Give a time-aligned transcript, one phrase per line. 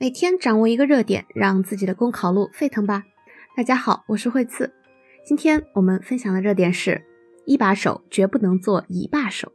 [0.00, 3.02] 每天掌握一个热点，让自己的公考路沸腾吧！
[3.56, 4.72] 大家好，我是惠次。
[5.26, 7.02] 今天我们分享的热点是：
[7.46, 9.50] 一把手绝不能做一把手。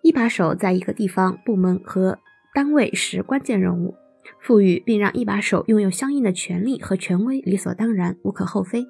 [0.00, 2.18] 一把手在一个地方、部门和
[2.54, 3.94] 单位是关键人物，
[4.40, 8.86] 赋予并让一把手拥有相应的权利和权威，理所当然，无可厚非。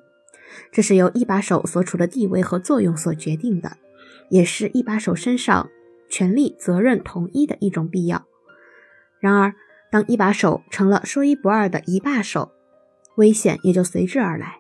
[0.71, 3.77] 这是由一把手所处的地位和作用所决定的，
[4.31, 5.69] 也是一把手身上
[6.09, 8.25] 权力责任统一的一种必要。
[9.19, 9.57] 然而，
[9.95, 12.51] 当一把手成了说一不二的一把手，
[13.15, 14.59] 危险也就随之而来。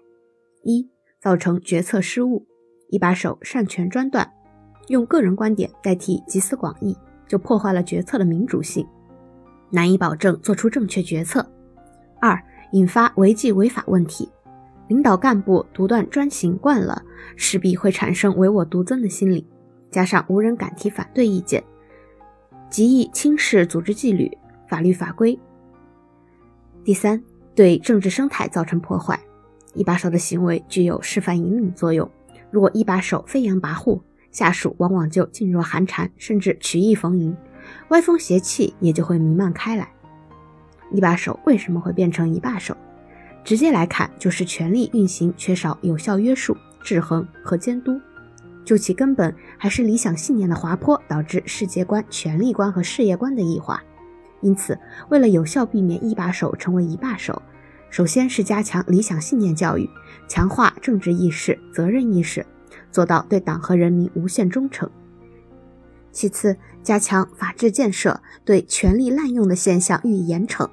[0.62, 0.88] 一、
[1.20, 2.46] 造成决策失误。
[2.88, 4.32] 一把手擅权专断，
[4.86, 8.86] 用个人观点代替集思广益，就破坏了决策的民主性，
[9.70, 11.44] 难以保证做出正确决策。
[12.20, 14.30] 二、引发违纪违法问题。
[14.86, 17.02] 领导干部独断专行惯了，
[17.34, 19.44] 势必会产生唯我独尊的心理，
[19.90, 21.64] 加上无人敢提反对意见，
[22.70, 24.30] 极易轻视组织纪律。
[24.74, 25.38] 法律法规。
[26.82, 27.22] 第三，
[27.54, 29.16] 对政治生态造成破坏。
[29.72, 32.10] 一把手的行为具有示范引领作用。
[32.50, 34.00] 如果一把手飞扬跋扈，
[34.32, 37.36] 下属往往就噤若寒蝉，甚至曲意逢迎，
[37.90, 39.88] 歪风邪气也就会弥漫开来。
[40.90, 42.76] 一把手为什么会变成一把手？
[43.44, 48.00] 直接来看，就是权力运行缺少有效约束、制衡和监督。
[48.64, 53.80] 就其根本，还是理想信念的滑坡，导致世界观、权力观和事业观的异化。
[54.44, 54.78] 因此，
[55.08, 57.40] 为了有效避免一把手成为一把手，
[57.88, 59.88] 首先是加强理想信念教育，
[60.28, 62.44] 强化政治意识、责任意识，
[62.92, 64.86] 做到对党和人民无限忠诚；
[66.12, 70.68] 其次，加强法治建设，对权力滥用的现象予以严惩，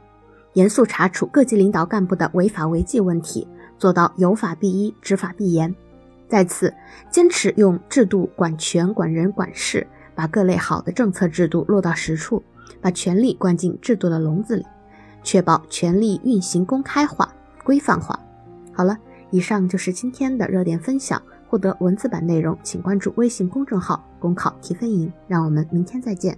[0.51, 3.47] 严肃查处各级领导干部的违法违纪问题，
[3.77, 5.73] 做到有法必依、执法必严；
[6.27, 6.73] 再次，
[7.09, 12.43] 坚持用制度管权、管人、管事，把各类好的政策制度落到实处。
[12.79, 14.65] 把权力关进制度的笼子里，
[15.23, 18.19] 确保权力运行公开化、规范化。
[18.73, 18.97] 好了，
[19.31, 21.21] 以上就是今天的热点分享。
[21.47, 25.11] 获得文字版内容，请关注微信公众号“公考提分营”。
[25.27, 26.37] 让我们明天再见。